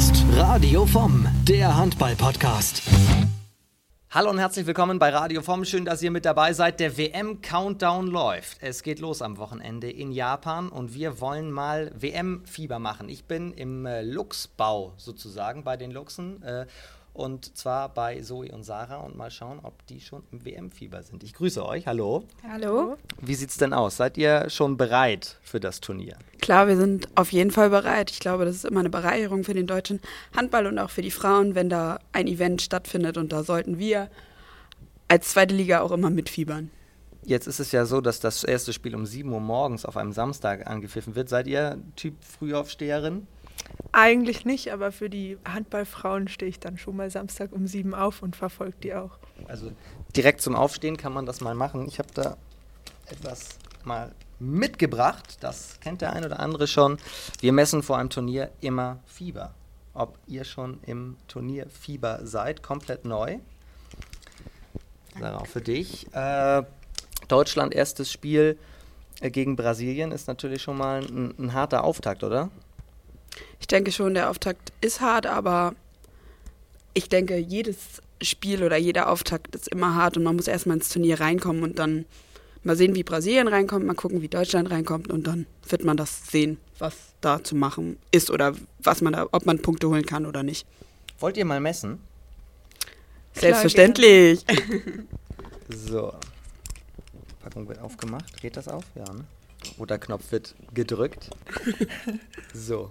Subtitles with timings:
[0.00, 2.80] ist Radio vom, der Handball-Podcast.
[4.08, 5.66] Hallo und herzlich willkommen bei Radio vom.
[5.66, 6.80] Schön, dass ihr mit dabei seid.
[6.80, 8.62] Der WM-Countdown läuft.
[8.62, 13.10] Es geht los am Wochenende in Japan und wir wollen mal WM-Fieber machen.
[13.10, 16.42] Ich bin im äh, Luchsbau sozusagen bei den Luchsen.
[16.44, 16.64] Äh,
[17.12, 21.22] und zwar bei Zoe und Sarah und mal schauen, ob die schon im WM-Fieber sind.
[21.22, 21.86] Ich grüße euch.
[21.86, 22.24] Hallo.
[22.48, 22.96] Hallo.
[23.20, 23.96] Wie sieht's denn aus?
[23.96, 26.16] Seid ihr schon bereit für das Turnier?
[26.40, 28.10] Klar, wir sind auf jeden Fall bereit.
[28.10, 30.00] Ich glaube, das ist immer eine Bereicherung für den deutschen
[30.36, 34.08] Handball und auch für die Frauen, wenn da ein Event stattfindet und da sollten wir
[35.08, 36.70] als zweite Liga auch immer mitfiebern.
[37.24, 40.12] Jetzt ist es ja so, dass das erste Spiel um 7 Uhr morgens auf einem
[40.12, 41.28] Samstag angepfiffen wird.
[41.28, 43.26] Seid ihr Typ Frühaufsteherin?
[43.92, 48.22] Eigentlich nicht, aber für die Handballfrauen stehe ich dann schon mal Samstag um sieben auf
[48.22, 49.18] und verfolge die auch.
[49.48, 49.72] Also
[50.16, 51.86] direkt zum Aufstehen kann man das mal machen.
[51.88, 52.36] Ich habe da
[53.06, 55.38] etwas mal mitgebracht.
[55.40, 56.98] Das kennt der ein oder andere schon.
[57.40, 59.54] Wir messen vor einem Turnier immer Fieber.
[59.92, 63.38] Ob ihr schon im Turnier Fieber seid, komplett neu.
[65.18, 66.06] Sarah, auch für dich.
[66.14, 66.62] Äh,
[67.28, 68.58] Deutschland erstes Spiel
[69.20, 72.50] äh, gegen Brasilien ist natürlich schon mal ein, ein harter Auftakt, oder?
[73.60, 75.74] Ich denke schon, der Auftakt ist hart, aber
[76.94, 80.88] ich denke, jedes Spiel oder jeder Auftakt ist immer hart und man muss erstmal ins
[80.88, 82.04] Turnier reinkommen und dann
[82.62, 86.26] mal sehen, wie Brasilien reinkommt, mal gucken, wie Deutschland reinkommt und dann wird man das
[86.26, 90.26] sehen, was da zu machen ist oder was man da, ob man Punkte holen kann
[90.26, 90.66] oder nicht.
[91.18, 92.00] Wollt ihr mal messen?
[93.34, 94.44] Selbstverständlich.
[95.68, 96.12] so.
[97.42, 98.40] Packung wird aufgemacht.
[98.40, 98.84] Geht das auf?
[98.94, 99.24] Ja, ne?
[99.78, 101.30] Oder Knopf wird gedrückt.
[102.52, 102.90] So.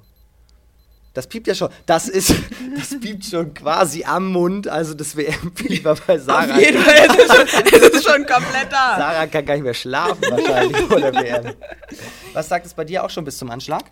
[1.14, 1.70] Das piept ja schon.
[1.86, 2.34] Das ist,
[2.78, 4.68] das piept schon quasi am Mund.
[4.68, 6.56] Also das WM-Fieber bei Sarah.
[6.56, 8.96] Auf jeden Fall, es ist, schon, es ist schon komplett da.
[8.98, 11.54] Sarah kann gar nicht mehr schlafen wahrscheinlich vor der WM.
[12.34, 13.84] Was sagt es bei dir auch schon bis zum Anschlag?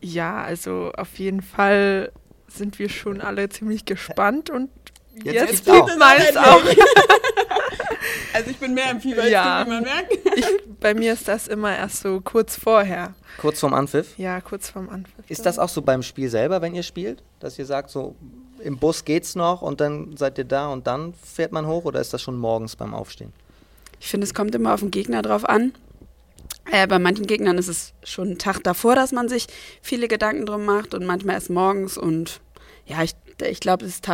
[0.00, 2.12] Ja, also auf jeden Fall
[2.48, 4.70] sind wir schon alle ziemlich gespannt und
[5.24, 5.96] Jetzt jetzt, gibt's auch.
[5.96, 6.62] meins auch.
[8.32, 9.64] Also ich bin mehr im Fieber, Ja.
[9.68, 10.12] man merkt.
[10.36, 10.46] Ich,
[10.80, 13.14] bei mir ist das immer erst so kurz vorher.
[13.38, 14.16] Kurz vorm Anpfiff.
[14.18, 15.24] Ja, kurz vorm Anfang.
[15.28, 17.22] Ist das auch so beim Spiel selber, wenn ihr spielt?
[17.40, 18.14] Dass ihr sagt, so
[18.60, 22.00] im Bus geht's noch und dann seid ihr da und dann fährt man hoch oder
[22.00, 23.32] ist das schon morgens beim Aufstehen?
[23.98, 25.72] Ich finde, es kommt immer auf den Gegner drauf an.
[26.70, 29.46] Äh, bei manchen Gegnern ist es schon einen Tag davor, dass man sich
[29.82, 32.40] viele Gedanken drum macht und manchmal erst morgens und
[32.86, 34.04] ja, ich, ich glaube, es ist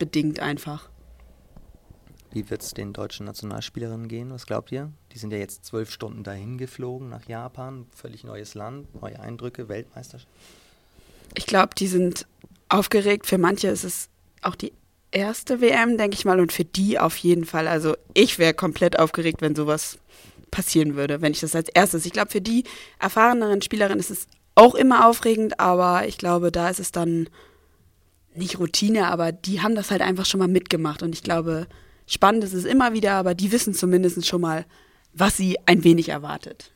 [0.00, 0.88] tagesbedingt einfach.
[2.32, 4.30] Wie wird es den deutschen Nationalspielerinnen gehen?
[4.30, 4.92] Was glaubt ihr?
[5.12, 9.68] Die sind ja jetzt zwölf Stunden dahin geflogen nach Japan, völlig neues Land, neue Eindrücke,
[9.68, 10.28] Weltmeisterschaft.
[11.34, 12.26] Ich glaube, die sind
[12.68, 13.26] aufgeregt.
[13.26, 14.08] Für manche ist es
[14.42, 14.72] auch die
[15.10, 17.66] erste WM, denke ich mal, und für die auf jeden Fall.
[17.66, 19.98] Also ich wäre komplett aufgeregt, wenn sowas
[20.52, 22.06] passieren würde, wenn ich das als erstes.
[22.06, 22.62] Ich glaube, für die
[23.00, 27.28] erfahreneren Spielerinnen ist es auch immer aufregend, aber ich glaube, da ist es dann
[28.40, 31.68] nicht Routine, aber die haben das halt einfach schon mal mitgemacht und ich glaube,
[32.06, 34.66] spannend ist es immer wieder, aber die wissen zumindest schon mal,
[35.12, 36.72] was sie ein wenig erwartet.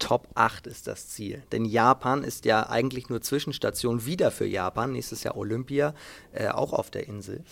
[0.00, 1.42] Top 8 ist das Ziel.
[1.52, 4.92] Denn Japan ist ja eigentlich nur Zwischenstation wieder für Japan.
[4.92, 5.94] Nächstes Jahr Olympia,
[6.32, 7.44] äh, auch auf der Insel.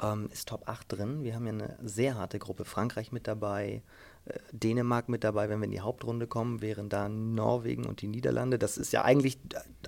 [0.00, 1.24] Ähm, ist Top 8 drin.
[1.24, 2.66] Wir haben ja eine sehr harte Gruppe.
[2.66, 3.82] Frankreich mit dabei,
[4.26, 8.08] äh, Dänemark mit dabei, wenn wir in die Hauptrunde kommen, wären da Norwegen und die
[8.08, 8.58] Niederlande.
[8.58, 9.38] Das ist ja eigentlich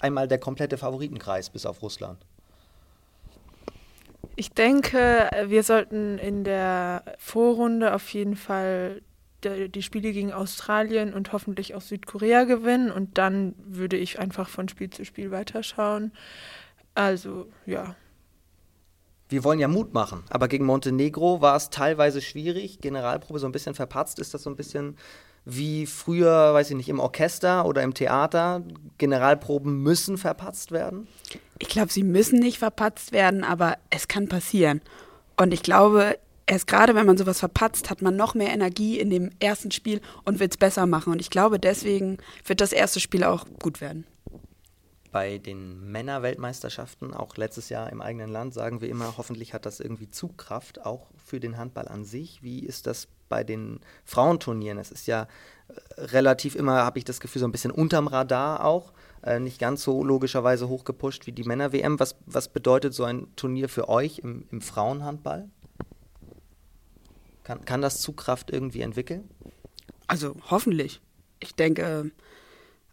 [0.00, 2.24] einmal der komplette Favoritenkreis bis auf Russland.
[4.38, 9.02] Ich denke, wir sollten in der Vorrunde auf jeden Fall
[9.42, 14.68] die Spiele gegen Australien und hoffentlich auch Südkorea gewinnen und dann würde ich einfach von
[14.68, 16.12] Spiel zu Spiel weiterschauen.
[16.94, 17.96] Also, ja.
[19.28, 22.80] Wir wollen ja Mut machen, aber gegen Montenegro war es teilweise schwierig.
[22.80, 24.20] Generalprobe so ein bisschen verpatzt.
[24.20, 24.96] Ist das so ein bisschen
[25.50, 28.62] wie früher, weiß ich nicht, im Orchester oder im Theater?
[28.98, 31.08] Generalproben müssen verpatzt werden?
[31.58, 34.82] Ich glaube, sie müssen nicht verpatzt werden, aber es kann passieren.
[35.38, 39.08] Und ich glaube, erst gerade wenn man sowas verpatzt, hat man noch mehr Energie in
[39.08, 41.14] dem ersten Spiel und wird es besser machen.
[41.14, 44.06] Und ich glaube, deswegen wird das erste Spiel auch gut werden.
[45.10, 49.80] Bei den Männerweltmeisterschaften, auch letztes Jahr im eigenen Land, sagen wir immer, hoffentlich hat das
[49.80, 52.42] irgendwie Zugkraft, auch für den Handball an sich.
[52.42, 54.78] Wie ist das bei den Frauenturnieren?
[54.78, 55.26] Es ist ja
[55.68, 58.92] äh, relativ immer, habe ich das Gefühl, so ein bisschen unterm Radar auch.
[59.22, 61.98] Äh, nicht ganz so logischerweise hochgepusht wie die Männer-WM.
[61.98, 65.48] Was, was bedeutet so ein Turnier für euch im, im Frauenhandball?
[67.42, 69.28] Kann, kann das Zugkraft irgendwie entwickeln?
[70.06, 71.00] Also hoffentlich.
[71.40, 72.10] Ich denke,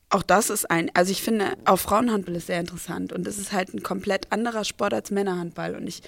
[0.09, 3.51] auch das ist ein, also ich finde, auch Frauenhandball ist sehr interessant und es ist
[3.51, 5.75] halt ein komplett anderer Sport als Männerhandball.
[5.75, 6.01] Und ich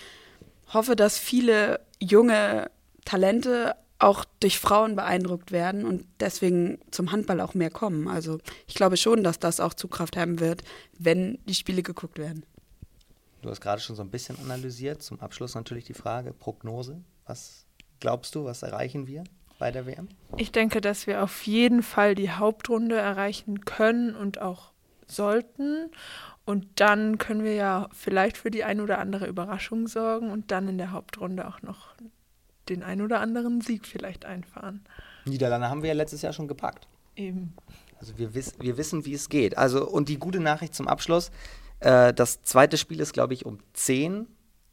[0.74, 2.70] hoffe, dass viele junge
[3.06, 8.08] Talente auch durch Frauen beeindruckt werden und deswegen zum Handball auch mehr kommen.
[8.08, 10.64] Also ich glaube schon, dass das auch Zugkraft haben wird,
[10.98, 12.46] wenn die Spiele geguckt werden.
[13.42, 15.02] Du hast gerade schon so ein bisschen analysiert.
[15.02, 17.02] Zum Abschluss natürlich die Frage, Prognose.
[17.26, 17.66] Was
[18.00, 19.24] glaubst du, was erreichen wir
[19.60, 20.10] bei der WM?
[20.38, 24.72] Ich denke, dass wir auf jeden Fall die Hauptrunde erreichen können und auch
[25.08, 25.90] sollten.
[26.46, 30.68] Und dann können wir ja vielleicht für die ein oder andere Überraschung sorgen und dann
[30.68, 31.94] in der Hauptrunde auch noch
[32.70, 34.86] den ein oder anderen Sieg vielleicht einfahren.
[35.26, 36.88] Niederlande haben wir ja letztes Jahr schon gepackt.
[37.16, 37.56] Eben.
[38.00, 39.58] Also wir, wiss, wir wissen, wie es geht.
[39.58, 41.32] Also und die gute Nachricht zum Abschluss,
[41.80, 44.28] äh, das zweite Spiel ist, glaube ich, um 10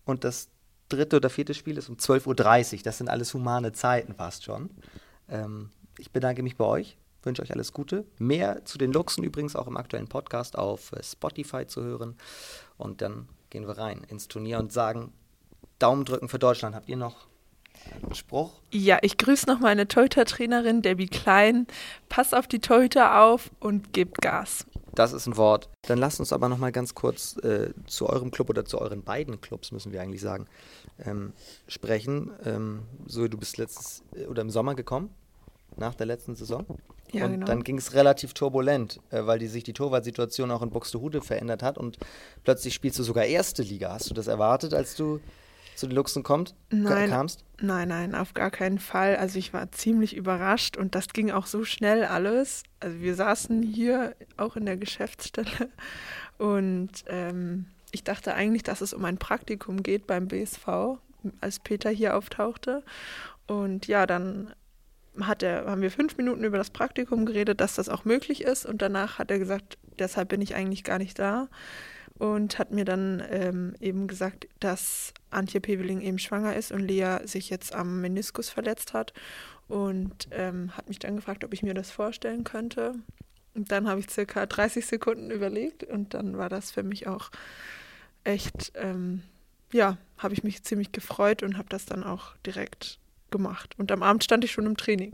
[0.04, 0.48] und das
[0.88, 2.82] dritte oder vierte Spiel ist um 12.30 Uhr.
[2.84, 4.70] Das sind alles humane Zeiten fast schon.
[5.28, 8.04] Ähm, ich bedanke mich bei euch, wünsche euch alles Gute.
[8.18, 12.16] Mehr zu den Luchsen übrigens auch im aktuellen Podcast auf äh, Spotify zu hören.
[12.76, 15.12] Und dann gehen wir rein ins Turnier und sagen
[15.78, 16.74] Daumen drücken für Deutschland.
[16.74, 17.26] Habt ihr noch
[18.12, 18.52] Spruch?
[18.70, 21.66] Ja, ich grüße noch meine Torhüter-Trainerin Debbie Klein.
[22.08, 24.66] Pass auf die Torhüter auf und gebt Gas.
[24.94, 25.68] Das ist ein Wort.
[25.82, 29.02] Dann lasst uns aber noch mal ganz kurz äh, zu eurem Club oder zu euren
[29.02, 30.46] beiden Clubs, müssen wir eigentlich sagen,
[31.04, 31.32] ähm,
[31.66, 32.30] sprechen.
[32.44, 35.10] Ähm, so, du bist letztes äh, oder im Sommer gekommen,
[35.76, 36.64] nach der letzten Saison.
[37.12, 37.46] Ja, und genau.
[37.46, 41.62] dann ging es relativ turbulent, äh, weil die sich die Torwartsituation auch in Buxtehude verändert
[41.62, 41.98] hat und
[42.44, 43.92] plötzlich spielst du sogar erste Liga.
[43.92, 45.20] Hast du das erwartet, als du
[45.76, 47.10] zu den Luchsen kommt, Nein.
[47.10, 47.44] kamst?
[47.60, 49.16] Nein, nein, auf gar keinen Fall.
[49.16, 52.62] Also ich war ziemlich überrascht und das ging auch so schnell alles.
[52.80, 55.70] Also wir saßen hier auch in der Geschäftsstelle
[56.38, 60.98] und ähm, ich dachte eigentlich, dass es um ein Praktikum geht beim BSV,
[61.40, 62.82] als Peter hier auftauchte.
[63.46, 64.52] Und ja, dann
[65.20, 68.66] hat er, haben wir fünf Minuten über das Praktikum geredet, dass das auch möglich ist.
[68.66, 71.48] Und danach hat er gesagt, deshalb bin ich eigentlich gar nicht da.
[72.18, 77.18] Und hat mir dann ähm, eben gesagt, dass Antje Peveling eben schwanger ist und Lea
[77.24, 79.12] sich jetzt am Meniskus verletzt hat.
[79.66, 82.94] Und ähm, hat mich dann gefragt, ob ich mir das vorstellen könnte.
[83.54, 87.30] Und dann habe ich circa 30 Sekunden überlegt und dann war das für mich auch
[88.24, 89.22] echt, ähm,
[89.72, 92.98] ja, habe ich mich ziemlich gefreut und habe das dann auch direkt
[93.30, 93.74] gemacht.
[93.78, 95.12] Und am Abend stand ich schon im Training.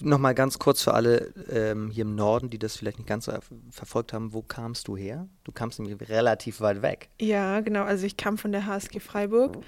[0.00, 3.32] Nochmal ganz kurz für alle ähm, hier im Norden, die das vielleicht nicht ganz so
[3.32, 5.28] er- verfolgt haben, wo kamst du her?
[5.44, 7.08] Du kamst nämlich relativ weit weg.
[7.20, 7.82] Ja, genau.
[7.84, 9.58] Also ich kam von der HSG Freiburg.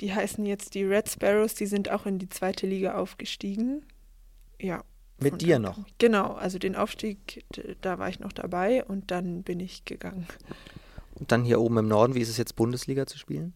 [0.00, 1.54] Die heißen jetzt die Red Sparrows.
[1.54, 3.84] Die sind auch in die zweite Liga aufgestiegen.
[4.60, 4.82] Ja.
[5.20, 5.78] Mit dir noch?
[5.86, 5.94] ich.
[5.98, 6.32] Genau.
[6.32, 7.44] Also den Aufstieg,
[7.80, 10.26] da war ich noch dabei und dann bin ich gegangen.
[11.14, 13.54] Und dann hier oben im Norden, wie ist es jetzt, Bundesliga zu spielen?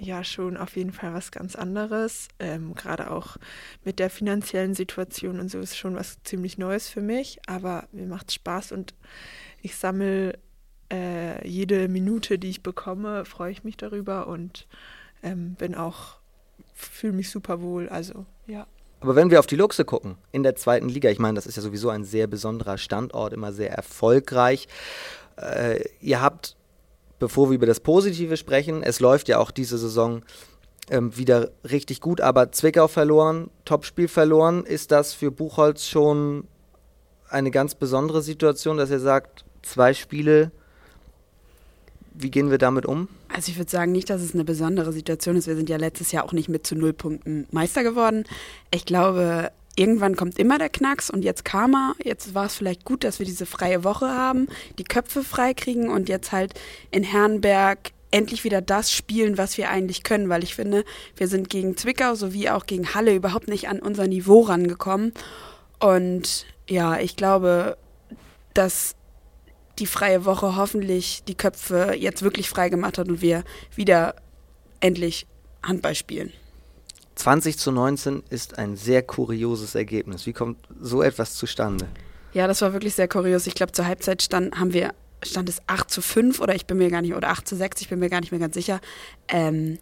[0.00, 2.28] Ja, schon auf jeden Fall was ganz anderes.
[2.38, 3.36] Ähm, Gerade auch
[3.84, 7.40] mit der finanziellen Situation und so ist schon was ziemlich Neues für mich.
[7.46, 8.94] Aber mir macht Spaß und
[9.60, 10.38] ich sammle
[10.92, 14.68] äh, jede Minute, die ich bekomme, freue ich mich darüber und
[15.22, 16.18] ähm, bin auch,
[16.74, 17.88] fühle mich super wohl.
[17.88, 18.66] Also, ja.
[19.00, 21.56] Aber wenn wir auf die Luchse gucken, in der zweiten Liga, ich meine, das ist
[21.56, 24.68] ja sowieso ein sehr besonderer Standort, immer sehr erfolgreich.
[25.36, 26.56] Äh, ihr habt,
[27.18, 30.22] bevor wir über das Positive sprechen, es läuft ja auch diese Saison
[30.90, 34.64] ähm, wieder richtig gut, aber Zwickau verloren, Topspiel verloren.
[34.64, 36.44] Ist das für Buchholz schon
[37.28, 40.50] eine ganz besondere Situation, dass ihr sagt, zwei Spiele,
[42.14, 43.08] wie gehen wir damit um?
[43.28, 45.46] Also ich würde sagen nicht, dass es eine besondere Situation ist.
[45.46, 48.24] Wir sind ja letztes Jahr auch nicht mit zu null Punkten Meister geworden.
[48.70, 51.94] Ich glaube, irgendwann kommt immer der Knacks und jetzt kam er.
[52.02, 54.48] Jetzt war es vielleicht gut, dass wir diese freie Woche haben,
[54.78, 56.54] die Köpfe frei kriegen und jetzt halt
[56.90, 60.84] in Herrenberg endlich wieder das spielen, was wir eigentlich können, weil ich finde,
[61.16, 65.12] wir sind gegen Zwickau sowie auch gegen Halle überhaupt nicht an unser Niveau rangekommen.
[65.78, 67.76] Und ja, ich glaube,
[68.54, 68.96] dass
[69.78, 73.44] die freie Woche hoffentlich die Köpfe jetzt wirklich frei gemacht hat und wir
[73.76, 74.16] wieder
[74.80, 75.26] endlich
[75.62, 76.32] Handball spielen.
[77.18, 80.24] 20 zu 19 ist ein sehr kurioses Ergebnis.
[80.26, 81.88] Wie kommt so etwas zustande?
[82.32, 83.48] Ja, das war wirklich sehr kurios.
[83.48, 84.94] Ich glaube, zur Halbzeit stand, haben wir,
[85.24, 87.80] stand es 8 zu 5 oder ich bin mir gar nicht, oder 8 zu 6,
[87.80, 88.80] ich bin mir gar nicht mehr ganz sicher.
[89.26, 89.78] Ähm,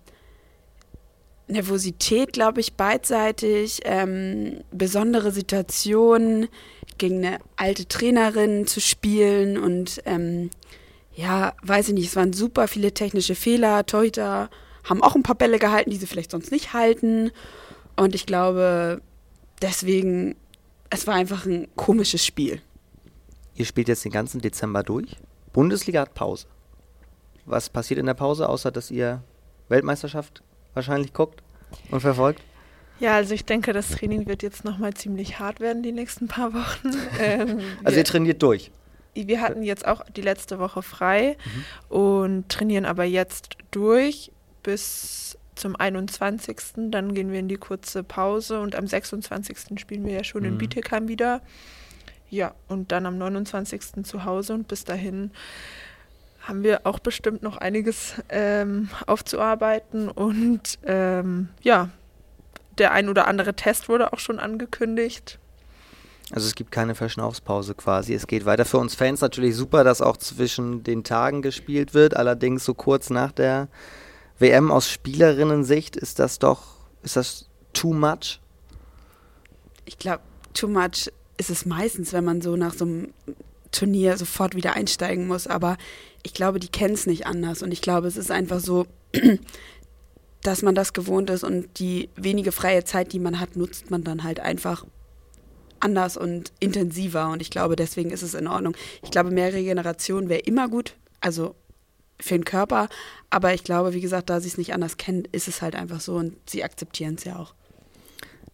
[1.47, 6.49] Nervosität, glaube ich, beidseitig, ähm, besondere Situationen
[6.97, 10.50] gegen eine alte Trainerin zu spielen und ähm,
[11.14, 13.85] ja, weiß ich nicht, es waren super viele technische Fehler.
[13.85, 14.49] Torhüter
[14.88, 17.31] haben auch ein paar Bälle gehalten, die sie vielleicht sonst nicht halten.
[17.97, 19.00] Und ich glaube,
[19.62, 20.37] deswegen,
[20.90, 22.61] es war einfach ein komisches Spiel.
[23.55, 25.16] Ihr spielt jetzt den ganzen Dezember durch.
[25.52, 26.47] Bundesliga hat Pause.
[27.47, 29.23] Was passiert in der Pause, außer dass ihr
[29.69, 30.43] Weltmeisterschaft
[30.75, 31.43] wahrscheinlich guckt
[31.90, 32.43] und verfolgt?
[32.99, 36.52] Ja, also ich denke, das Training wird jetzt nochmal ziemlich hart werden die nächsten paar
[36.55, 36.90] Wochen.
[37.21, 38.71] Ähm, Also ihr trainiert durch.
[39.14, 41.38] Wir hatten jetzt auch die letzte Woche frei
[41.88, 44.31] und trainieren aber jetzt durch
[44.66, 46.56] bis zum 21.
[46.90, 49.78] Dann gehen wir in die kurze Pause und am 26.
[49.80, 50.58] spielen wir ja schon in Mhm.
[50.58, 51.40] Bietigheim wieder.
[52.28, 54.02] Ja, und dann am 29.
[54.04, 55.30] zu Hause und bis dahin
[56.42, 61.90] haben wir auch bestimmt noch einiges ähm, aufzuarbeiten und ähm, ja,
[62.78, 65.38] der ein oder andere Test wurde auch schon angekündigt.
[66.32, 68.12] Also es gibt keine Verschnaufspause quasi.
[68.12, 68.64] Es geht weiter.
[68.64, 72.16] Für uns Fans natürlich super, dass auch zwischen den Tagen gespielt wird.
[72.16, 73.68] Allerdings so kurz nach der
[74.38, 76.62] WM aus Spielerinnen-Sicht ist das doch,
[77.02, 78.40] ist das too much?
[79.85, 83.12] Ich glaube, too much ist es meistens, wenn man so nach so einem
[83.73, 85.47] Turnier sofort wieder einsteigen muss.
[85.47, 85.76] Aber
[86.23, 87.62] ich glaube, die kennen es nicht anders.
[87.62, 88.87] Und ich glaube, es ist einfach so,
[90.43, 94.05] dass man das gewohnt ist und die wenige freie Zeit, die man hat, nutzt man
[94.05, 94.85] dann halt einfach
[95.81, 97.28] anders und intensiver.
[97.28, 98.76] Und ich glaube, deswegen ist es in Ordnung.
[99.02, 100.95] Ich glaube, mehr Regeneration wäre immer gut.
[101.21, 101.55] Also
[102.20, 102.88] für den Körper.
[103.30, 106.00] Aber ich glaube, wie gesagt, da sie es nicht anders kennen, ist es halt einfach
[106.00, 107.54] so und sie akzeptieren es ja auch.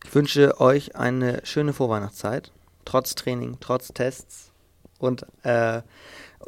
[0.05, 2.53] Ich wünsche euch eine schöne Vorweihnachtszeit.
[2.85, 4.51] Trotz Training, trotz Tests.
[4.99, 5.83] Und äh,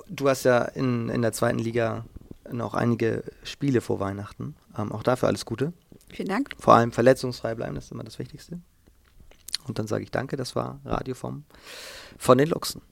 [0.09, 2.05] du hast ja in, in der zweiten Liga
[2.51, 4.57] noch einige Spiele vor Weihnachten.
[4.77, 5.73] Ähm, auch dafür alles Gute.
[6.13, 6.51] Vielen Dank.
[6.59, 8.61] Vor allem verletzungsfrei bleiben, das ist immer das Wichtigste.
[9.67, 11.45] Und dann sage ich danke, das war Radio vom,
[12.19, 12.83] von den Luchsen.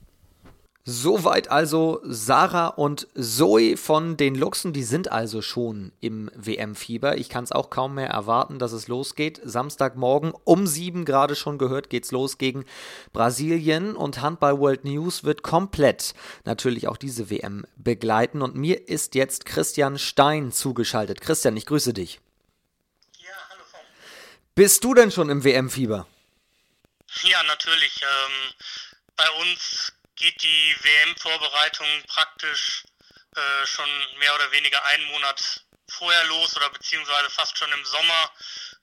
[0.85, 7.17] Soweit also Sarah und Zoe von den Luchsen, die sind also schon im WM-Fieber.
[7.17, 9.39] Ich kann es auch kaum mehr erwarten, dass es losgeht.
[9.45, 12.65] Samstagmorgen um sieben gerade schon gehört, geht's los gegen
[13.13, 18.41] Brasilien und Handball World News wird komplett natürlich auch diese WM begleiten.
[18.41, 21.21] Und mir ist jetzt Christian Stein zugeschaltet.
[21.21, 22.19] Christian, ich grüße dich.
[23.19, 23.79] Ja, hallo Tom.
[24.53, 26.07] Bist du denn schon im WM-Fieber?
[27.21, 28.01] Ja, natürlich.
[28.01, 28.53] Ähm,
[29.15, 32.83] bei uns geht die WM-Vorbereitung praktisch
[33.35, 33.89] äh, schon
[34.19, 38.31] mehr oder weniger einen Monat vorher los oder beziehungsweise fast schon im Sommer,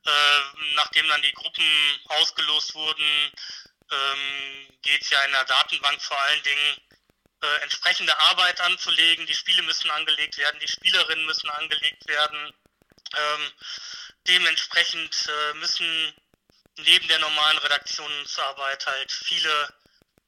[0.07, 0.41] äh,
[0.75, 3.33] nachdem dann die Gruppen ausgelost wurden,
[3.91, 6.77] ähm, geht es ja in der Datenbank vor allen Dingen
[7.43, 9.27] äh, entsprechende Arbeit anzulegen.
[9.27, 12.53] Die Spiele müssen angelegt werden, die Spielerinnen müssen angelegt werden.
[13.17, 13.53] Ähm,
[14.27, 16.15] dementsprechend äh, müssen
[16.77, 19.80] neben der normalen Redaktionsarbeit halt viele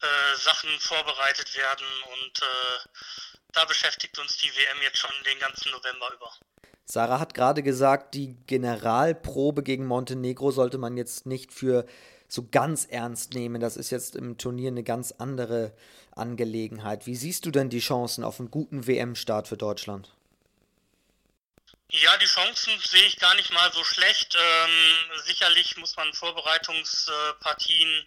[0.02, 2.88] äh, Sachen vorbereitet werden und äh,
[3.52, 6.32] da beschäftigt uns die WM jetzt schon den ganzen November über.
[6.84, 11.86] Sarah hat gerade gesagt, die Generalprobe gegen Montenegro sollte man jetzt nicht für
[12.28, 13.60] so ganz ernst nehmen.
[13.60, 15.72] Das ist jetzt im Turnier eine ganz andere
[16.16, 17.06] Angelegenheit.
[17.06, 20.10] Wie siehst du denn die Chancen auf einen guten WM-Start für Deutschland?
[21.90, 24.34] Ja, die Chancen sehe ich gar nicht mal so schlecht.
[24.34, 24.70] Ähm,
[25.24, 28.06] sicherlich muss man Vorbereitungspartien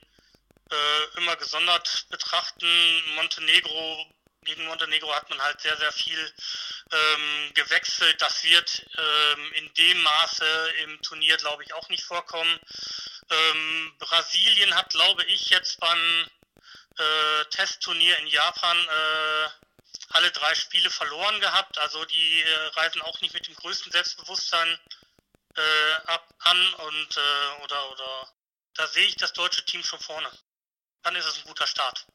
[0.71, 3.03] äh, immer gesondert betrachten.
[3.15, 4.05] Montenegro,
[4.41, 6.33] gegen Montenegro hat man halt sehr, sehr viel
[6.91, 8.21] ähm, gewechselt.
[8.21, 12.59] Das wird ähm, in dem Maße im Turnier, glaube ich, auch nicht vorkommen.
[13.29, 16.29] Ähm, Brasilien hat, glaube ich, jetzt beim
[16.97, 19.49] äh, Testturnier in Japan äh,
[20.09, 21.77] alle drei Spiele verloren gehabt.
[21.77, 24.79] Also die äh, reisen auch nicht mit dem größten Selbstbewusstsein
[25.55, 28.33] äh, ab an und äh, oder oder
[28.73, 30.29] da sehe ich das deutsche Team schon vorne
[31.05, 32.05] dann ist es ein guter Start.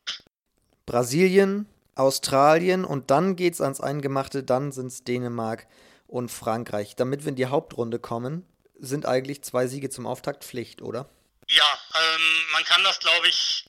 [0.84, 5.66] Brasilien, Australien und dann geht es ans Eingemachte, dann sind es Dänemark
[6.08, 6.96] und Frankreich.
[6.96, 8.44] Damit wir in die Hauptrunde kommen,
[8.78, 11.08] sind eigentlich zwei Siege zum Auftakt Pflicht, oder?
[11.48, 13.66] Ja, ähm, man kann das, glaube ich,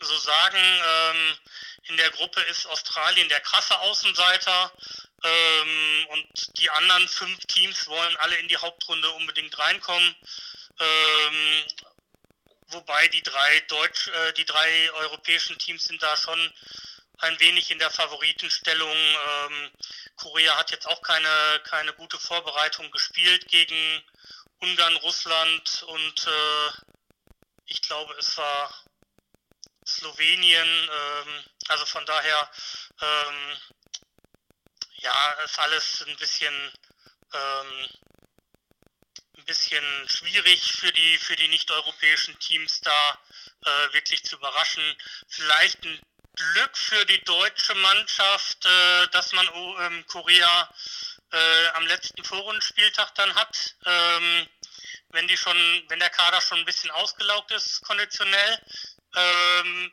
[0.00, 0.58] so sagen.
[0.58, 1.38] Ähm,
[1.88, 4.72] in der Gruppe ist Australien der krasse Außenseiter
[5.24, 10.14] ähm, und die anderen fünf Teams wollen alle in die Hauptrunde unbedingt reinkommen.
[12.72, 16.52] Wobei die drei Deutsch, äh, die drei europäischen Teams sind da schon
[17.18, 18.96] ein wenig in der Favoritenstellung.
[18.96, 19.70] Ähm,
[20.16, 24.02] Korea hat jetzt auch keine, keine gute Vorbereitung gespielt gegen
[24.60, 26.70] Ungarn, Russland und äh,
[27.66, 28.74] ich glaube, es war
[29.86, 30.90] Slowenien.
[30.90, 32.50] Ähm, also von daher,
[33.00, 33.56] ähm,
[34.94, 36.54] ja, ist alles ein bisschen
[37.32, 37.88] ähm,
[39.42, 43.18] ein bisschen schwierig für die, für die nicht-europäischen Teams da
[43.64, 44.82] äh, wirklich zu überraschen.
[45.28, 46.00] Vielleicht ein
[46.34, 50.74] Glück für die deutsche Mannschaft, äh, dass man oh, ähm, Korea
[51.32, 53.74] äh, am letzten Vorrundenspieltag dann hat.
[53.84, 54.46] Ähm,
[55.10, 55.56] wenn die schon,
[55.88, 58.62] wenn der Kader schon ein bisschen ausgelaugt ist, konditionell.
[59.14, 59.92] Ähm,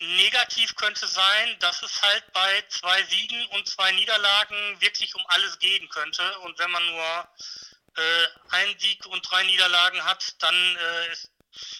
[0.00, 5.58] negativ könnte sein, dass es halt bei zwei Siegen und zwei Niederlagen wirklich um alles
[5.58, 6.38] gehen könnte.
[6.40, 7.28] Und wenn man nur
[7.96, 11.30] äh, einen Sieg und drei Niederlagen hat, dann äh, ist,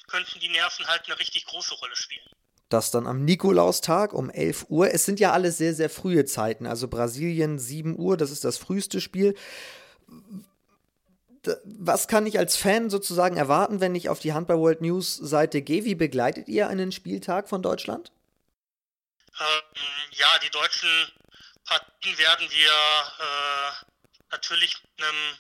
[0.09, 2.27] könnten die Nerven halt eine richtig große Rolle spielen.
[2.69, 4.93] Das dann am Nikolaustag um 11 Uhr.
[4.95, 6.67] Es sind ja alle sehr, sehr frühe Zeiten.
[6.67, 9.37] Also Brasilien 7 Uhr, das ist das früheste Spiel.
[11.65, 15.63] Was kann ich als Fan sozusagen erwarten, wenn ich auf die Handball World News Seite
[15.63, 15.85] gehe?
[15.85, 18.13] Wie begleitet ihr einen Spieltag von Deutschland?
[19.41, 19.63] Ähm,
[20.13, 20.91] ja, die Deutschen
[21.65, 23.73] Partien werden wir äh,
[24.31, 25.39] natürlich mit einem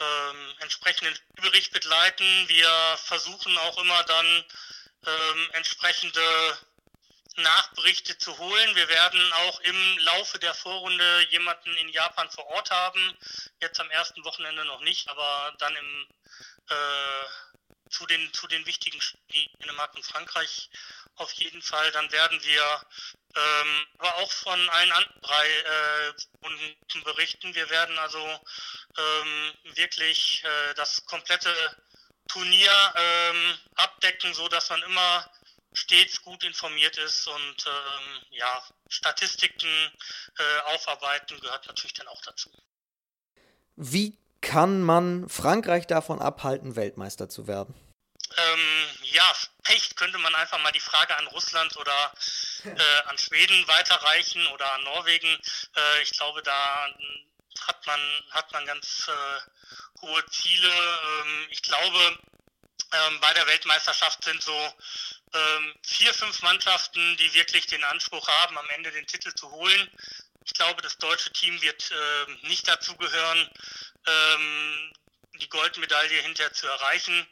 [0.00, 2.24] ähm, entsprechenden Bericht begleiten.
[2.48, 4.44] Wir versuchen auch immer dann
[5.06, 6.58] ähm, entsprechende
[7.36, 8.76] Nachberichte zu holen.
[8.76, 13.16] Wir werden auch im Laufe der Vorrunde jemanden in Japan vor Ort haben.
[13.60, 16.08] Jetzt am ersten Wochenende noch nicht, aber dann im
[16.68, 20.70] äh, zu den zu den wichtigen Spielen Dänemark und Frankreich
[21.20, 21.90] auf jeden Fall.
[21.92, 22.80] Dann werden wir
[23.36, 27.54] ähm, aber auch von allen anderen drei äh, berichten.
[27.54, 31.54] Wir werden also ähm, wirklich äh, das komplette
[32.28, 35.30] Turnier ähm, abdecken, so dass man immer
[35.72, 39.68] stets gut informiert ist und ähm, ja, Statistiken
[40.38, 42.50] äh, aufarbeiten gehört natürlich dann auch dazu.
[43.76, 47.74] Wie kann man Frankreich davon abhalten, Weltmeister zu werden?
[48.40, 49.32] Ähm, ja,
[49.64, 52.12] Pech könnte man einfach mal die Frage an Russland oder
[52.64, 55.28] äh, an Schweden weiterreichen oder an Norwegen.
[55.76, 56.88] Äh, ich glaube, da
[57.66, 60.68] hat man, hat man ganz äh, hohe Ziele.
[60.68, 62.18] Ähm, ich glaube,
[62.92, 64.74] ähm, bei der Weltmeisterschaft sind so
[65.32, 69.90] ähm, vier, fünf Mannschaften, die wirklich den Anspruch haben, am Ende den Titel zu holen.
[70.44, 73.50] Ich glaube, das deutsche Team wird äh, nicht dazu gehören,
[74.06, 74.92] ähm,
[75.40, 77.26] die Goldmedaille hinterher zu erreichen.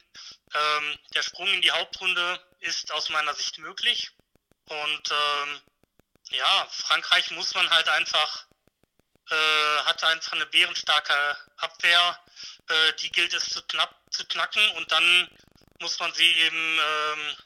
[0.55, 4.11] Ähm, der Sprung in die Hauptrunde ist aus meiner Sicht möglich.
[4.67, 5.61] Und ähm,
[6.31, 8.47] ja, Frankreich muss man halt einfach,
[9.31, 12.21] äh, hat einfach eine bärenstarke Abwehr.
[12.69, 15.31] Äh, die gilt es zu, knapp, zu knacken und dann
[15.81, 17.37] muss man sie im ähm,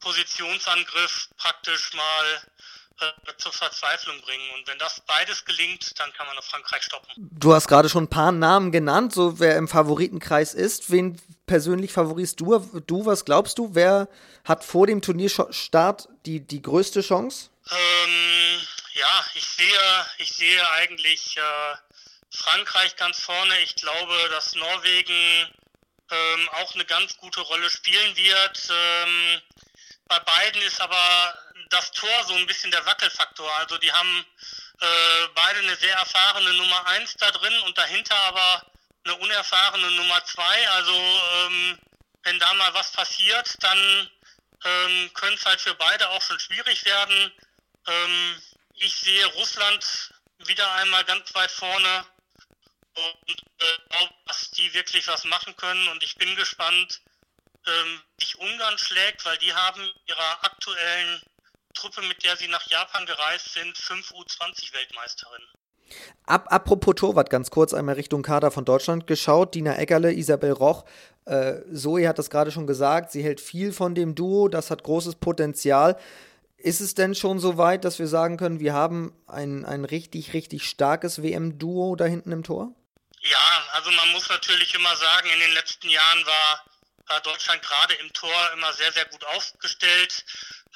[0.00, 2.42] Positionsangriff praktisch mal
[3.38, 4.44] zur Verzweiflung bringen.
[4.54, 7.08] Und wenn das beides gelingt, dann kann man auf Frankreich stoppen.
[7.16, 10.90] Du hast gerade schon ein paar Namen genannt, so wer im Favoritenkreis ist.
[10.90, 12.58] Wen persönlich favorisierst du?
[12.86, 13.74] Du, was glaubst du?
[13.74, 14.08] Wer
[14.44, 17.50] hat vor dem Turnierstart die, die größte Chance?
[17.70, 18.60] Ähm,
[18.94, 21.76] ja, ich sehe, ich sehe eigentlich äh,
[22.30, 23.54] Frankreich ganz vorne.
[23.60, 25.50] Ich glaube, dass Norwegen
[26.10, 28.68] ähm, auch eine ganz gute Rolle spielen wird.
[28.70, 29.40] Ähm,
[30.08, 31.38] bei beiden ist aber
[31.72, 33.50] das Tor so ein bisschen der Wackelfaktor.
[33.56, 34.26] Also die haben
[34.80, 38.66] äh, beide eine sehr erfahrene Nummer 1 da drin und dahinter aber
[39.04, 40.68] eine unerfahrene Nummer 2.
[40.70, 41.78] Also ähm,
[42.24, 44.10] wenn da mal was passiert, dann
[44.64, 47.32] ähm, könnte es halt für beide auch schon schwierig werden.
[47.86, 48.42] Ähm,
[48.74, 52.06] ich sehe Russland wieder einmal ganz weit vorne
[52.94, 53.30] und
[53.60, 57.00] äh, glaube, dass die wirklich was machen können und ich bin gespannt,
[57.66, 61.22] ähm, wie sich Ungarn schlägt, weil die haben ihrer aktuellen
[61.74, 65.42] Truppe, mit der sie nach Japan gereist sind, 5 U20-Weltmeisterin.
[66.24, 69.54] Ab, apropos Torwart, ganz kurz einmal Richtung Kader von Deutschland geschaut.
[69.54, 70.84] Dina Eckerle, Isabel Roch.
[71.26, 73.12] Äh, Zoe hat das gerade schon gesagt.
[73.12, 74.48] Sie hält viel von dem Duo.
[74.48, 75.98] Das hat großes Potenzial.
[76.56, 80.32] Ist es denn schon so weit, dass wir sagen können, wir haben ein, ein richtig,
[80.32, 82.72] richtig starkes WM-Duo da hinten im Tor?
[83.20, 86.64] Ja, also man muss natürlich immer sagen, in den letzten Jahren war,
[87.08, 90.24] war Deutschland gerade im Tor immer sehr, sehr gut aufgestellt.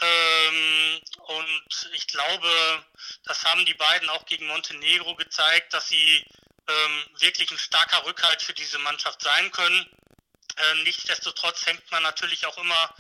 [0.01, 2.85] Ähm, und ich glaube,
[3.25, 6.25] das haben die beiden auch gegen Montenegro gezeigt, dass sie
[6.69, 9.87] ähm, wirklich ein starker Rückhalt für diese Mannschaft sein können.
[10.57, 12.95] Ähm, nichtsdestotrotz hängt man natürlich auch immer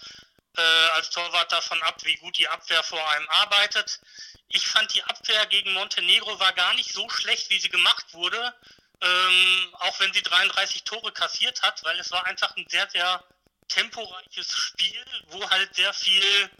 [0.56, 4.00] äh, als Torwart davon ab, wie gut die Abwehr vor einem arbeitet.
[4.48, 8.54] Ich fand die Abwehr gegen Montenegro war gar nicht so schlecht, wie sie gemacht wurde,
[9.00, 13.24] ähm, auch wenn sie 33 Tore kassiert hat, weil es war einfach ein sehr, sehr
[13.68, 16.50] temporeiches Spiel, wo halt sehr viel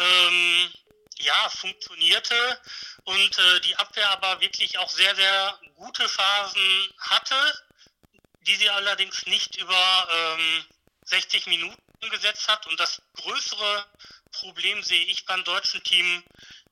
[0.00, 0.72] ähm,
[1.18, 2.60] ja, funktionierte
[3.04, 7.64] und äh, die Abwehr aber wirklich auch sehr, sehr gute Phasen hatte,
[8.46, 10.64] die sie allerdings nicht über ähm,
[11.04, 12.66] 60 Minuten gesetzt hat.
[12.66, 13.86] Und das größere
[14.32, 16.22] Problem sehe ich beim deutschen Team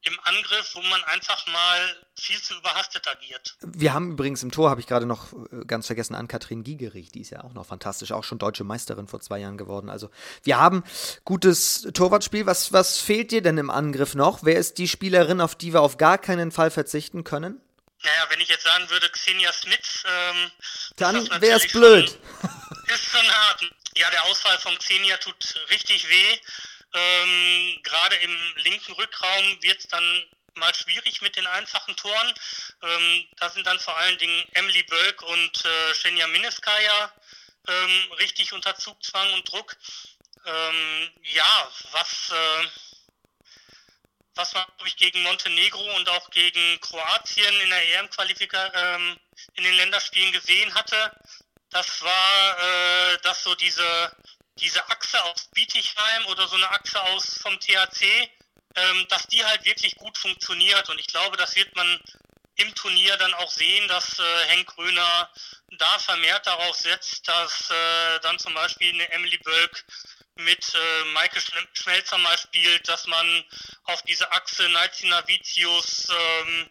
[0.02, 3.56] im Angriff, wo man einfach mal viel zu überhastet agiert.
[3.62, 7.10] Wir haben übrigens im Tor, habe ich gerade noch äh, ganz vergessen, an Kathrin Giegerich,
[7.10, 9.90] die ist ja auch noch fantastisch, auch schon deutsche Meisterin vor zwei Jahren geworden.
[9.90, 10.10] Also
[10.44, 10.84] wir haben
[11.24, 12.46] gutes Torwartspiel.
[12.46, 14.44] Was, was fehlt dir denn im Angriff noch?
[14.44, 17.60] Wer ist die Spielerin, auf die wir auf gar keinen Fall verzichten können?
[18.02, 20.50] Naja, wenn ich jetzt sagen würde, Xenia Smith, ähm,
[20.96, 22.08] dann wäre es blöd.
[22.08, 23.62] Schon, ist schon hart.
[23.96, 25.34] Ja, der Ausfall von Xenia tut
[25.70, 26.38] richtig weh.
[26.94, 30.24] Ähm, Gerade im linken Rückraum wird es dann
[30.54, 32.34] mal schwierig mit den einfachen Toren.
[32.82, 37.12] Ähm, da sind dann vor allen Dingen Emily Bölk und äh, Shenja Mineskaya
[37.68, 39.76] ähm, richtig unter Zugzwang und Druck.
[40.46, 42.68] Ähm, ja, was, äh,
[44.34, 49.20] was man ich, gegen Montenegro und auch gegen Kroatien in der EM-Qualifikation ähm,
[49.54, 51.12] in den Länderspielen gesehen hatte,
[51.70, 54.16] das war, äh, dass so diese
[54.60, 58.30] diese Achse aus Bietigheim oder so eine Achse aus vom THC,
[58.74, 60.88] ähm, dass die halt wirklich gut funktioniert.
[60.88, 62.00] Und ich glaube, das wird man
[62.56, 65.30] im Turnier dann auch sehen, dass äh, Henk Gröner
[65.78, 69.84] da vermehrt darauf setzt, dass äh, dann zum Beispiel eine Emily Bölk
[70.36, 71.40] mit äh, Maike
[71.72, 73.44] Schmelzer mal spielt, dass man
[73.84, 76.70] auf diese Achse Navicius ähm,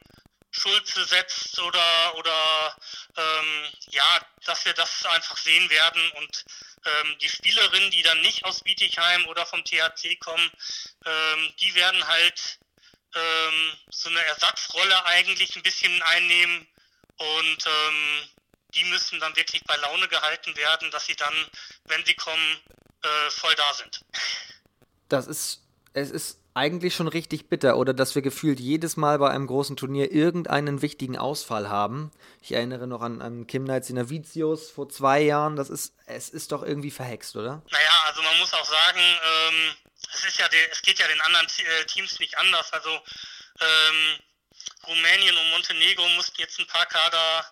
[0.58, 2.78] Schulze setzt oder oder
[3.16, 6.46] ähm, ja, dass wir das einfach sehen werden und
[6.86, 10.52] ähm, die Spielerinnen, die dann nicht aus Bietigheim oder vom THC kommen,
[11.06, 12.60] ähm, die werden halt
[13.16, 16.68] ähm, so eine Ersatzrolle eigentlich ein bisschen einnehmen
[17.18, 18.30] und ähm,
[18.74, 21.34] die müssen dann wirklich bei Laune gehalten werden, dass sie dann,
[21.86, 22.60] wenn sie kommen,
[23.02, 24.02] äh, voll da sind.
[25.10, 29.30] Das ist, es ist eigentlich schon richtig bitter, oder dass wir gefühlt jedes Mal bei
[29.30, 32.12] einem großen Turnier irgendeinen wichtigen Ausfall haben.
[32.42, 35.56] Ich erinnere noch an, an Kim Knights in Avicius vor zwei Jahren.
[35.56, 37.62] Das ist, es ist doch irgendwie verhext, oder?
[37.70, 39.76] Naja, also man muss auch sagen, ähm,
[40.12, 42.74] es ist ja, es geht ja den anderen äh, Teams nicht anders.
[42.74, 44.18] Also ähm,
[44.88, 47.46] Rumänien und Montenegro mussten jetzt ein paar Kader,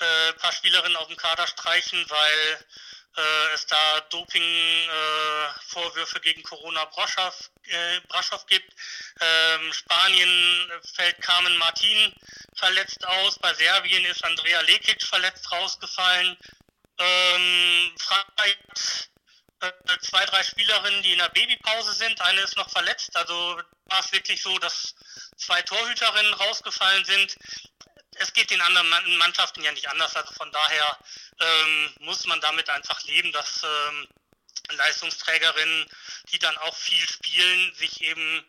[0.00, 2.58] äh, paar Spielerinnen aus dem Kader streichen, weil
[3.16, 8.72] äh, es da Doping-Vorwürfe äh, gegen Corona Braschow, äh, Braschow gibt.
[9.20, 12.14] Ähm, Spanien fällt Carmen Martin
[12.54, 13.38] verletzt aus.
[13.38, 16.36] Bei Serbien ist Andrea Lekic verletzt rausgefallen.
[16.98, 18.56] Ähm, Frankreich
[19.60, 22.20] äh, zwei, drei Spielerinnen, die in der Babypause sind.
[22.20, 23.16] Eine ist noch verletzt.
[23.16, 24.94] Also war es wirklich so, dass
[25.36, 27.36] zwei Torhüterinnen rausgefallen sind
[28.20, 30.14] es geht den anderen Mannschaften ja nicht anders.
[30.16, 30.98] Also von daher
[31.40, 34.08] ähm, muss man damit einfach leben, dass ähm,
[34.76, 35.86] Leistungsträgerinnen,
[36.32, 38.44] die dann auch viel spielen, sich eben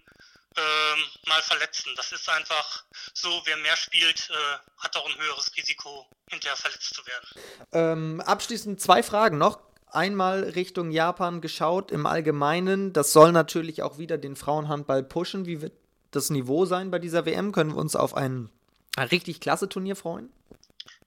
[0.58, 1.94] ähm, mal verletzen.
[1.96, 4.34] Das ist einfach so, wer mehr spielt, äh,
[4.80, 7.28] hat auch ein höheres Risiko, hinterher verletzt zu werden.
[7.72, 9.60] Ähm, abschließend zwei Fragen noch.
[9.92, 12.94] Einmal Richtung Japan geschaut im Allgemeinen.
[12.94, 15.46] Das soll natürlich auch wieder den Frauenhandball pushen.
[15.46, 15.74] Wie wird
[16.12, 17.52] das Niveau sein bei dieser WM?
[17.52, 18.52] Können wir uns auf ein
[18.98, 20.32] richtig klasse Turnier freuen?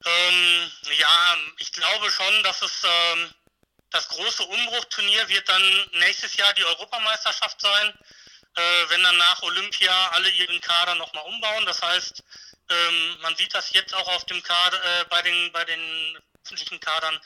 [0.04, 3.30] Ähm, ja, ich glaube schon, dass es ähm,
[3.92, 7.98] das große Umbruchturnier wird dann nächstes Jahr die Europameisterschaft sein,
[8.56, 11.66] äh, wenn dann nach Olympia alle ihren Kader nochmal umbauen.
[11.66, 12.22] Das heißt,
[12.68, 16.80] ähm, man sieht das jetzt auch auf dem Kader, äh, bei den bei den öffentlichen
[16.80, 17.20] Kadern,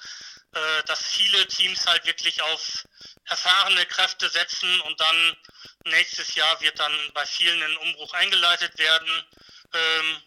[0.52, 2.84] äh, dass viele Teams halt wirklich auf
[3.24, 5.36] erfahrene Kräfte setzen und dann
[5.84, 9.26] nächstes Jahr wird dann bei vielen ein Umbruch eingeleitet werden.
[9.72, 10.22] Ähm,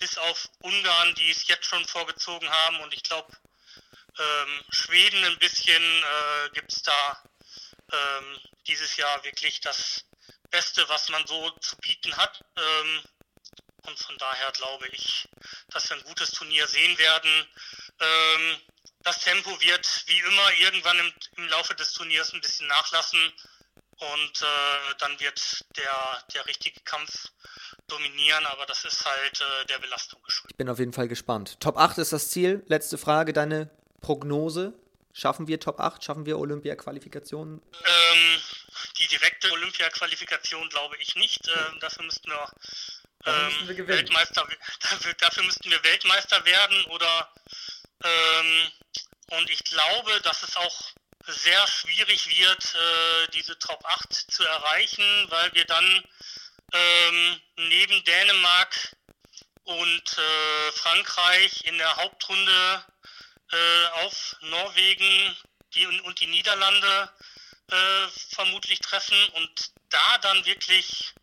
[0.00, 2.80] bis auf Ungarn, die es jetzt schon vorgezogen haben.
[2.80, 3.30] Und ich glaube,
[4.20, 7.22] ähm, Schweden ein bisschen äh, gibt es da
[7.92, 10.04] ähm, dieses Jahr wirklich das
[10.50, 12.44] Beste, was man so zu bieten hat.
[12.56, 13.02] Ähm,
[13.86, 15.28] und von daher glaube ich,
[15.68, 17.46] dass wir ein gutes Turnier sehen werden.
[17.98, 18.56] Ähm,
[19.02, 23.32] das Tempo wird wie immer irgendwann im, im Laufe des Turniers ein bisschen nachlassen.
[23.96, 27.28] Und äh, dann wird der, der richtige Kampf
[27.86, 30.52] dominieren, aber das ist halt äh, der Belastung geschuldet.
[30.52, 31.60] Ich bin auf jeden Fall gespannt.
[31.60, 32.62] Top 8 ist das Ziel.
[32.66, 34.72] Letzte Frage, deine Prognose.
[35.12, 36.04] Schaffen wir Top 8?
[36.04, 37.60] Schaffen wir Olympia-Qualifikationen?
[37.60, 38.40] Ähm,
[38.98, 41.48] die direkte Olympia-Qualifikation glaube ich nicht.
[41.48, 42.52] Ähm, dafür müssten wir,
[43.26, 44.46] ähm, wir Weltmeister,
[44.80, 47.32] dafür, dafür, müssten wir Weltmeister werden oder
[48.04, 48.70] ähm,
[49.30, 50.82] und ich glaube, dass es auch
[51.26, 56.04] sehr schwierig wird, äh, diese Top 8 zu erreichen, weil wir dann
[56.72, 58.96] ähm, neben Dänemark
[59.64, 62.84] und äh, Frankreich in der Hauptrunde
[63.52, 65.36] äh, auf Norwegen
[65.74, 67.10] die, und die Niederlande
[67.68, 71.14] äh, vermutlich treffen und da dann wirklich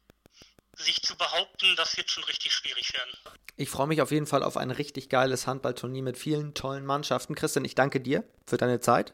[0.77, 3.09] sich zu behaupten, das wird schon richtig schwierig werden.
[3.55, 7.33] Ich freue mich auf jeden Fall auf ein richtig geiles Handballturnier mit vielen tollen Mannschaften.
[7.33, 9.13] Christian, ich danke dir für deine Zeit.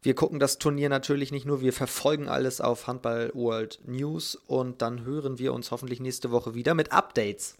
[0.00, 4.82] Wir gucken das Turnier natürlich nicht nur, wir verfolgen alles auf Handball World News und
[4.82, 7.56] dann hören wir uns hoffentlich nächste Woche wieder mit Updates.